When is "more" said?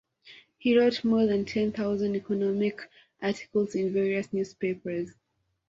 1.03-1.27